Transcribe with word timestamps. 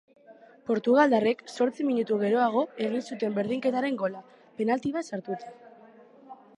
Portugaldarrek 0.69 1.43
zortzi 1.57 1.85
minutu 1.89 2.17
geroago 2.23 2.65
egin 2.87 3.05
zuten 3.11 3.39
berdinketaren 3.39 4.03
gola, 4.03 4.27
penalti 4.63 4.99
bat 4.99 5.13
sartuta. 5.15 5.57